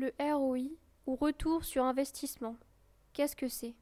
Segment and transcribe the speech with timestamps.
[0.00, 2.56] Le ROI ou retour sur investissement.
[3.12, 3.74] Qu'est-ce que c'est?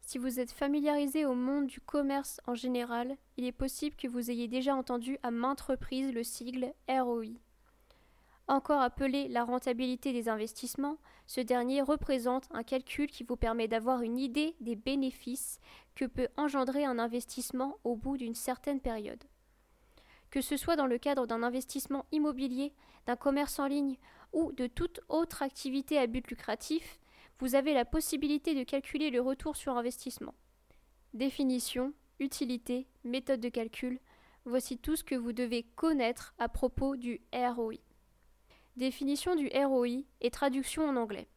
[0.00, 4.30] Si vous êtes familiarisé au monde du commerce en général, il est possible que vous
[4.30, 7.34] ayez déjà entendu à maintes reprises le sigle ROI.
[8.48, 10.96] Encore appelé la rentabilité des investissements,
[11.26, 15.60] ce dernier représente un calcul qui vous permet d'avoir une idée des bénéfices
[15.94, 19.22] que peut engendrer un investissement au bout d'une certaine période.
[20.30, 22.72] Que ce soit dans le cadre d'un investissement immobilier,
[23.04, 23.98] d'un commerce en ligne
[24.32, 26.98] ou de toute autre activité à but lucratif,
[27.38, 30.34] vous avez la possibilité de calculer le retour sur investissement.
[31.14, 34.00] Définition, utilité, méthode de calcul,
[34.44, 37.74] voici tout ce que vous devez connaître à propos du ROI.
[38.76, 41.28] Définition du ROI et traduction en anglais.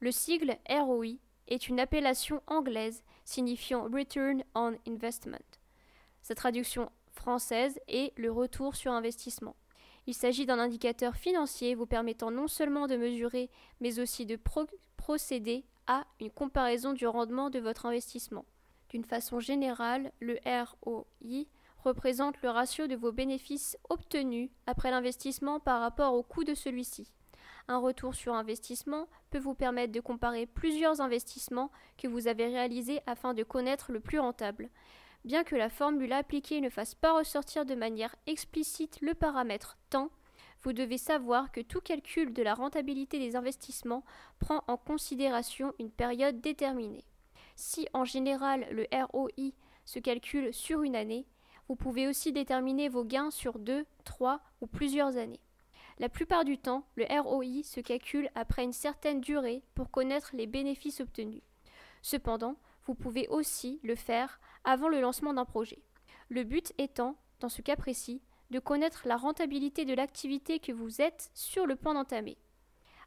[0.00, 1.16] Le sigle ROI
[1.48, 5.58] est une appellation anglaise signifiant Return on Investment.
[6.22, 9.56] Sa traduction française est le retour sur investissement.
[10.06, 13.50] Il s'agit d'un indicateur financier vous permettant non seulement de mesurer,
[13.80, 14.38] mais aussi de
[14.96, 18.44] procéder à une comparaison du rendement de votre investissement.
[18.90, 21.46] D'une façon générale, le ROI
[21.78, 27.10] représente le ratio de vos bénéfices obtenus après l'investissement par rapport au coût de celui-ci.
[27.66, 33.00] Un retour sur investissement peut vous permettre de comparer plusieurs investissements que vous avez réalisés
[33.06, 34.68] afin de connaître le plus rentable.
[35.24, 40.10] Bien que la formule appliquée ne fasse pas ressortir de manière explicite le paramètre temps,
[40.62, 44.04] vous devez savoir que tout calcul de la rentabilité des investissements
[44.38, 47.04] prend en considération une période déterminée.
[47.56, 49.52] Si en général le ROI
[49.84, 51.26] se calcule sur une année,
[51.68, 55.40] vous pouvez aussi déterminer vos gains sur deux, trois ou plusieurs années.
[55.98, 60.46] La plupart du temps, le ROI se calcule après une certaine durée pour connaître les
[60.46, 61.42] bénéfices obtenus.
[62.02, 62.56] Cependant,
[62.86, 65.82] vous pouvez aussi le faire avant le lancement d'un projet.
[66.28, 71.00] Le but étant, dans ce cas précis, de connaître la rentabilité de l'activité que vous
[71.00, 72.36] êtes sur le point d'entamer.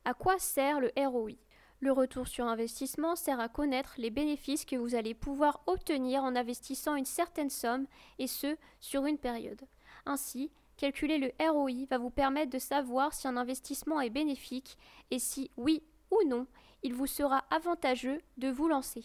[0.05, 1.31] À quoi sert le ROI
[1.79, 6.35] le retour sur investissement sert à connaître les bénéfices que vous allez pouvoir obtenir en
[6.35, 7.85] investissant une certaine somme,
[8.17, 9.61] et ce, sur une période.
[10.07, 14.75] Ainsi, calculer le ROI va vous permettre de savoir si un investissement est bénéfique
[15.11, 16.47] et si oui ou non,
[16.81, 19.03] il vous sera avantageux de vous lancer.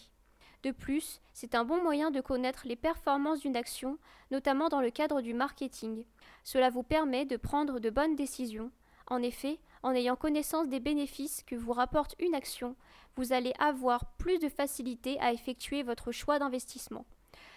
[0.62, 3.98] De plus, c'est un bon moyen de connaître les performances d'une action,
[4.30, 6.04] notamment dans le cadre du marketing.
[6.44, 8.70] Cela vous permet de prendre de bonnes décisions.
[9.08, 12.76] En effet, en ayant connaissance des bénéfices que vous rapporte une action,
[13.16, 17.04] vous allez avoir plus de facilité à effectuer votre choix d'investissement.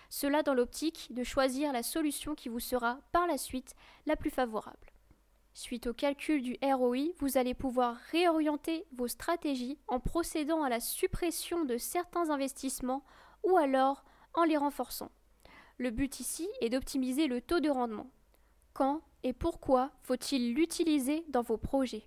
[0.09, 3.75] Cela dans l'optique de choisir la solution qui vous sera par la suite
[4.07, 4.94] la plus favorable.
[5.57, 10.81] Suite au calcul du ROI, vous allez pouvoir réorienter vos stratégies en procédant à la
[10.81, 13.05] suppression de certains investissements
[13.41, 15.11] ou alors en les renforçant.
[15.77, 18.11] Le but ici est d'optimiser le taux de rendement.
[18.73, 22.03] Quand et pourquoi faut-il l'utiliser dans vos projets?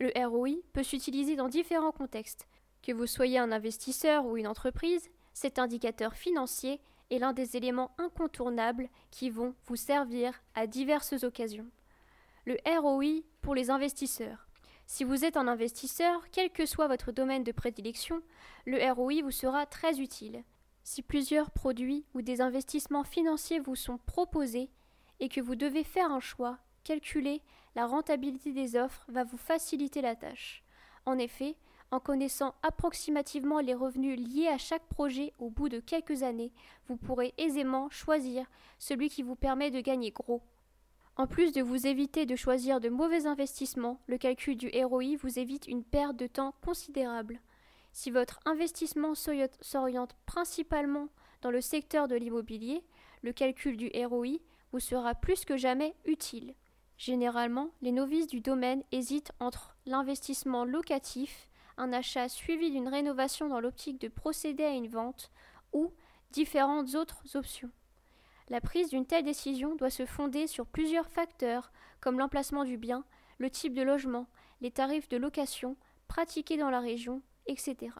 [0.00, 2.48] Le ROI peut s'utiliser dans différents contextes.
[2.82, 7.94] Que vous soyez un investisseur ou une entreprise, cet indicateur financier est l'un des éléments
[7.98, 11.70] incontournables qui vont vous servir à diverses occasions.
[12.48, 14.48] Le ROI pour les investisseurs.
[14.86, 18.22] Si vous êtes un investisseur, quel que soit votre domaine de prédilection,
[18.64, 20.42] le ROI vous sera très utile.
[20.82, 24.70] Si plusieurs produits ou des investissements financiers vous sont proposés
[25.20, 27.42] et que vous devez faire un choix, calculer
[27.74, 30.64] la rentabilité des offres va vous faciliter la tâche.
[31.04, 31.54] En effet,
[31.90, 36.54] en connaissant approximativement les revenus liés à chaque projet au bout de quelques années,
[36.86, 38.46] vous pourrez aisément choisir
[38.78, 40.40] celui qui vous permet de gagner gros.
[41.20, 45.40] En plus de vous éviter de choisir de mauvais investissements, le calcul du ROI vous
[45.40, 47.40] évite une perte de temps considérable.
[47.92, 51.08] Si votre investissement s'oriente principalement
[51.42, 52.84] dans le secteur de l'immobilier,
[53.22, 54.38] le calcul du ROI
[54.70, 56.54] vous sera plus que jamais utile.
[56.98, 63.58] Généralement, les novices du domaine hésitent entre l'investissement locatif, un achat suivi d'une rénovation dans
[63.58, 65.32] l'optique de procéder à une vente,
[65.72, 65.92] ou
[66.30, 67.70] différentes autres options.
[68.50, 71.70] La prise d'une telle décision doit se fonder sur plusieurs facteurs
[72.00, 73.04] comme l'emplacement du bien,
[73.36, 74.26] le type de logement,
[74.62, 75.76] les tarifs de location
[76.06, 77.92] pratiqués dans la région, etc.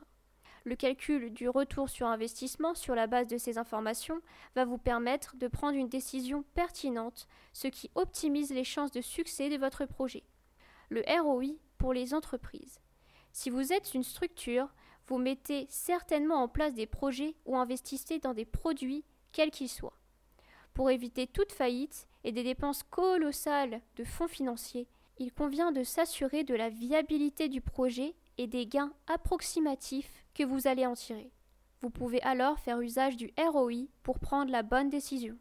[0.64, 4.20] Le calcul du retour sur investissement sur la base de ces informations
[4.54, 9.50] va vous permettre de prendre une décision pertinente, ce qui optimise les chances de succès
[9.50, 10.24] de votre projet.
[10.88, 12.80] Le ROI pour les entreprises.
[13.32, 14.74] Si vous êtes une structure,
[15.06, 19.98] vous mettez certainement en place des projets ou investissez dans des produits, quels qu'ils soient.
[20.78, 24.86] Pour éviter toute faillite et des dépenses colossales de fonds financiers,
[25.18, 30.68] il convient de s'assurer de la viabilité du projet et des gains approximatifs que vous
[30.68, 31.32] allez en tirer.
[31.80, 35.36] Vous pouvez alors faire usage du ROI pour prendre la bonne décision.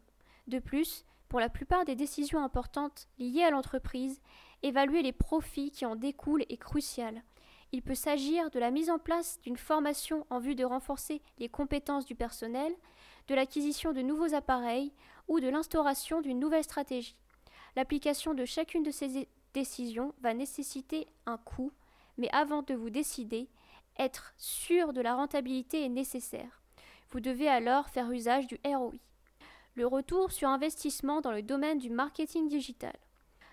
[0.48, 4.20] De plus, pour la plupart des décisions importantes liées à l'entreprise,
[4.64, 7.22] évaluer les profits qui en découlent est crucial.
[7.70, 11.48] Il peut s'agir de la mise en place d'une formation en vue de renforcer les
[11.48, 12.72] compétences du personnel,
[13.28, 14.92] de l'acquisition de nouveaux appareils
[15.28, 17.16] ou de l'instauration d'une nouvelle stratégie.
[17.76, 21.72] L'application de chacune de ces décisions va nécessiter un coût,
[22.16, 23.48] mais avant de vous décider,
[23.98, 26.62] être sûr de la rentabilité est nécessaire.
[27.10, 28.92] Vous devez alors faire usage du ROI.
[29.74, 32.96] Le retour sur investissement dans le domaine du marketing digital.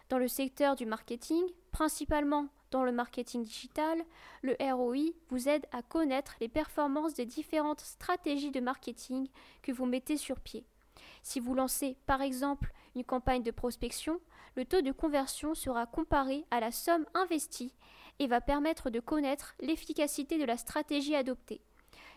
[0.09, 4.03] Dans le secteur du marketing, principalement dans le marketing digital,
[4.41, 9.27] le ROI vous aide à connaître les performances des différentes stratégies de marketing
[9.61, 10.65] que vous mettez sur pied.
[11.23, 14.19] Si vous lancez par exemple une campagne de prospection,
[14.55, 17.73] le taux de conversion sera comparé à la somme investie
[18.19, 21.61] et va permettre de connaître l'efficacité de la stratégie adoptée.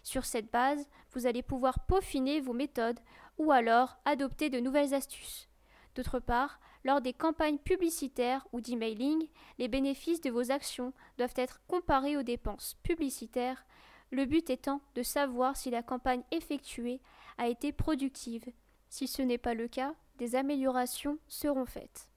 [0.03, 3.01] Sur cette base, vous allez pouvoir peaufiner vos méthodes
[3.39, 5.49] ou alors adopter de nouvelles astuces.
[5.95, 9.29] D'autre part, lors des campagnes publicitaires ou d'emailing,
[9.59, 13.67] les bénéfices de vos actions doivent être comparés aux dépenses publicitaires,
[14.11, 17.01] le but étant de savoir si la campagne effectuée
[17.37, 18.45] a été productive.
[18.89, 22.09] Si ce n'est pas le cas, des améliorations seront faites.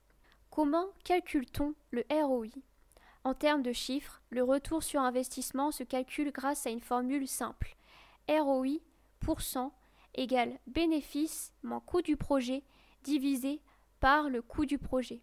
[0.49, 2.47] Comment calcule-t-on le ROI
[3.23, 7.75] En termes de chiffres, le retour sur investissement se calcule grâce à une formule simple.
[8.29, 8.79] ROI
[10.15, 12.63] égale bénéfice moins coût du projet
[13.03, 13.61] divisé
[13.99, 15.21] par le coût du projet.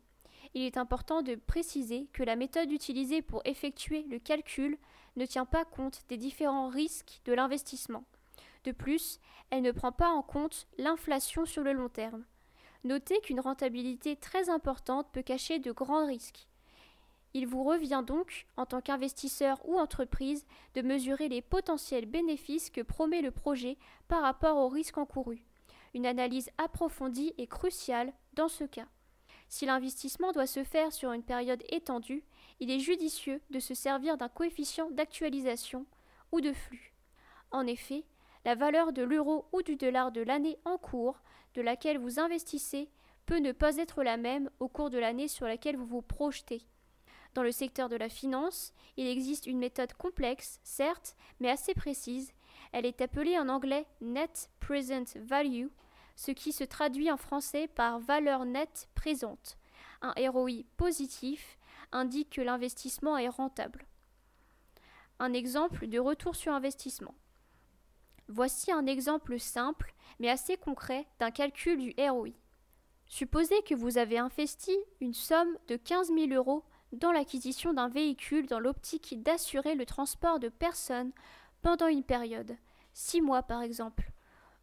[0.55, 4.79] Il est important de préciser que la méthode utilisée pour effectuer le calcul
[5.17, 8.05] ne tient pas compte des différents risques de l'investissement.
[8.69, 9.19] De plus,
[9.49, 12.27] elle ne prend pas en compte l'inflation sur le long terme.
[12.85, 16.47] Notez qu'une rentabilité très importante peut cacher de grands risques.
[17.33, 20.45] Il vous revient donc, en tant qu'investisseur ou entreprise,
[20.75, 25.47] de mesurer les potentiels bénéfices que promet le projet par rapport aux risques encourus.
[25.95, 28.89] Une analyse approfondie est cruciale dans ce cas.
[29.49, 32.23] Si l'investissement doit se faire sur une période étendue,
[32.61, 35.87] il est judicieux de se servir d'un coefficient d'actualisation
[36.33, 36.93] ou de flux.
[37.51, 38.05] En effet,
[38.45, 41.21] la valeur de l'euro ou du dollar de l'année en cours
[41.55, 42.91] de laquelle vous investissez
[43.27, 46.63] peut ne pas être la même au cours de l'année sur laquelle vous vous projetez.
[47.35, 52.33] Dans le secteur de la finance, il existe une méthode complexe, certes, mais assez précise.
[52.73, 55.67] Elle est appelée en anglais Net Present Value,
[56.17, 59.59] ce qui se traduit en français par valeur nette présente.
[60.01, 61.59] Un ROI positif
[61.93, 63.87] indique que l'investissement est rentable.
[65.19, 67.15] Un exemple de retour sur investissement.
[68.29, 72.31] Voici un exemple simple mais assez concret d'un calcul du ROI.
[73.07, 78.47] Supposez que vous avez investi une somme de 15 000 euros dans l'acquisition d'un véhicule
[78.47, 81.13] dans l'optique d'assurer le transport de personnes
[81.63, 82.57] pendant une période,
[82.93, 84.11] six mois par exemple.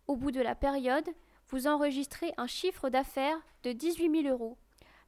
[0.07, 1.09] Au bout de la période,
[1.50, 4.57] vous enregistrez un chiffre d'affaires de 18 000 euros.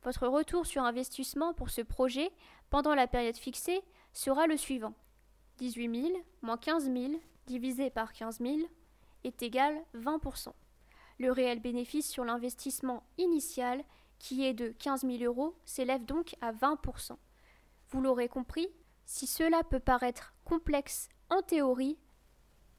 [0.03, 2.31] Votre retour sur investissement pour ce projet
[2.69, 3.81] pendant la période fixée
[4.13, 4.93] sera le suivant.
[5.57, 7.13] 18 000 moins 15 000
[7.47, 8.57] divisé par 15 000
[9.23, 10.49] est égal 20%
[11.19, 13.83] Le réel bénéfice sur l'investissement initial
[14.19, 17.17] qui est de 15 000 euros, s'élève donc à 20%
[17.89, 18.67] Vous l'aurez compris,
[19.05, 21.97] si cela peut paraître complexe en théorie,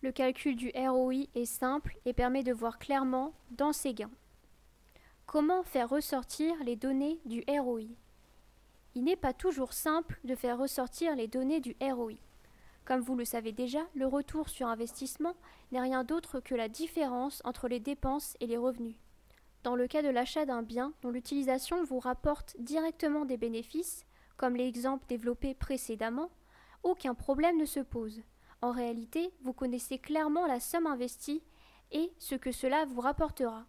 [0.00, 4.10] le calcul du ROI est simple et permet de voir clairement dans ses gains.
[5.26, 7.82] Comment faire ressortir les données du ROI
[8.94, 12.12] Il n'est pas toujours simple de faire ressortir les données du ROI.
[12.88, 15.34] Comme vous le savez déjà, le retour sur investissement
[15.72, 18.96] n'est rien d'autre que la différence entre les dépenses et les revenus.
[19.62, 24.06] Dans le cas de l'achat d'un bien dont l'utilisation vous rapporte directement des bénéfices,
[24.38, 26.30] comme l'exemple développé précédemment,
[26.82, 28.22] aucun problème ne se pose.
[28.62, 31.42] En réalité, vous connaissez clairement la somme investie
[31.92, 33.66] et ce que cela vous rapportera.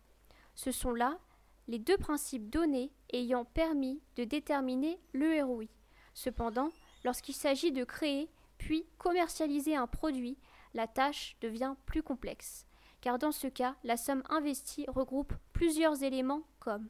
[0.55, 1.20] Ce sont là
[1.67, 5.65] les deux principes donnés ayant permis de déterminer le ROI.
[6.13, 6.70] Cependant,
[7.03, 8.29] lorsqu'il s'agit de créer
[8.60, 10.38] puis commercialiser un produit,
[10.75, 12.68] la tâche devient plus complexe
[13.01, 16.89] car dans ce cas, la somme investie regroupe plusieurs éléments comme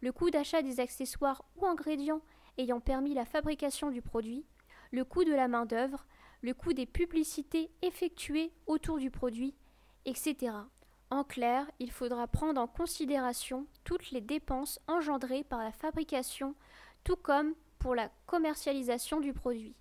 [0.00, 2.20] le coût d'achat des accessoires ou ingrédients
[2.58, 4.44] ayant permis la fabrication du produit,
[4.90, 6.06] le coût de la main-d'œuvre,
[6.42, 9.54] le coût des publicités effectuées autour du produit,
[10.04, 10.52] etc.
[11.10, 16.54] En clair, il faudra prendre en considération toutes les dépenses engendrées par la fabrication,
[17.04, 19.74] tout comme pour la commercialisation du produit.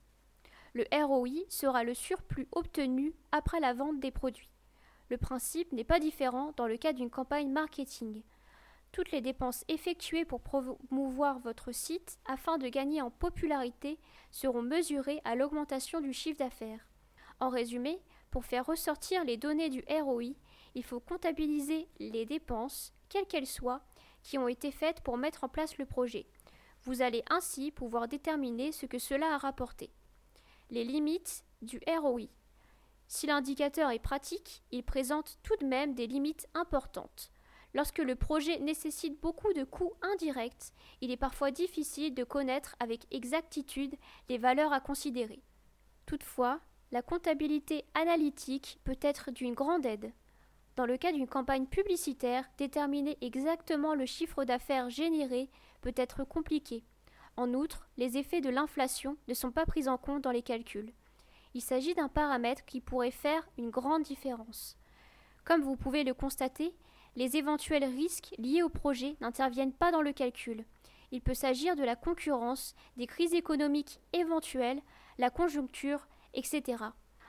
[0.75, 4.51] Le ROI sera le surplus obtenu après la vente des produits.
[5.09, 8.23] Le principe n'est pas différent dans le cas d'une campagne marketing.
[8.91, 13.97] Toutes les dépenses effectuées pour promouvoir votre site afin de gagner en popularité
[14.31, 16.85] seront mesurées à l'augmentation du chiffre d'affaires.
[17.39, 20.33] En résumé, pour faire ressortir les données du ROI,
[20.75, 23.85] il faut comptabiliser les dépenses, quelles qu'elles soient,
[24.23, 26.25] qui ont été faites pour mettre en place le projet.
[26.83, 29.89] Vous allez ainsi pouvoir déterminer ce que cela a rapporté.
[30.71, 32.27] Les limites du ROI.
[33.07, 37.29] Si l'indicateur est pratique, il présente tout de même des limites importantes.
[37.75, 43.05] Lorsque le projet nécessite beaucoup de coûts indirects, il est parfois difficile de connaître avec
[43.13, 43.93] exactitude
[44.27, 45.43] les valeurs à considérer.
[46.07, 46.59] Toutefois,
[46.91, 50.13] la comptabilité analytique peut être d'une grande aide.
[50.77, 55.49] Dans le cas d'une campagne publicitaire, déterminer exactement le chiffre d'affaires généré
[55.81, 56.83] peut être compliqué.
[57.37, 60.93] En outre, les effets de l'inflation ne sont pas pris en compte dans les calculs.
[61.53, 64.77] Il s'agit d'un paramètre qui pourrait faire une grande différence.
[65.43, 66.73] Comme vous pouvez le constater,
[67.15, 70.65] les éventuels risques liés au projet n'interviennent pas dans le calcul.
[71.11, 74.81] Il peut s'agir de la concurrence, des crises économiques éventuelles,
[75.17, 76.83] la conjoncture, etc.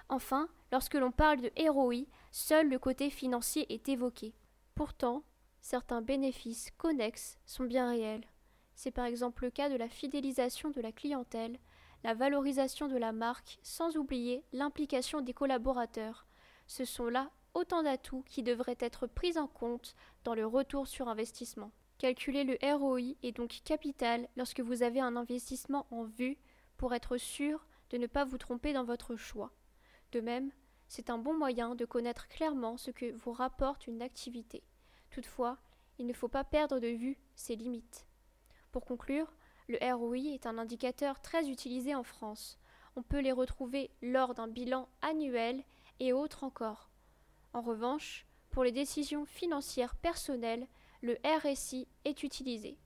[0.09, 4.35] Enfin, lorsque l'on parle de ROI, seul le côté financier est évoqué.
[4.75, 5.23] Pourtant,
[5.61, 8.27] certains bénéfices connexes sont bien réels.
[8.77, 11.59] C'est par exemple le cas de la fidélisation de la clientèle,
[12.05, 16.27] la valorisation de la marque, sans oublier l'implication des collaborateurs.
[16.67, 21.09] Ce sont là autant d'atouts qui devraient être pris en compte dans le retour sur
[21.09, 21.73] investissement.
[21.99, 26.37] Calculer le ROI est donc capital lorsque vous avez un investissement en vue
[26.77, 29.53] pour être sûr de ne pas vous tromper dans votre choix.
[30.13, 30.53] De même,
[30.87, 34.63] c'est un bon moyen de connaître clairement ce que vous rapporte une activité.
[35.11, 35.57] Toutefois,
[35.99, 38.07] il ne faut pas perdre de vue ses limites.
[38.77, 39.33] Pour conclure,
[39.69, 42.59] le ROI est un indicateur très utilisé en France.
[42.95, 45.65] On peut les retrouver lors d'un bilan annuel
[45.99, 46.91] et autres encore.
[47.55, 50.67] En revanche, pour les décisions financières personnelles,
[51.01, 52.77] le RSI est utilisé.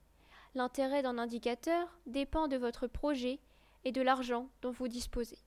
[0.55, 3.41] L'intérêt d'un indicateur dépend de votre projet
[3.83, 5.39] et de l'argent dont vous disposez.